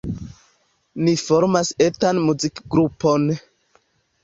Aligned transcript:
Ni 1.07 1.13
formas 1.25 1.71
etan 1.89 2.23
muzikgrupon. 2.31 3.31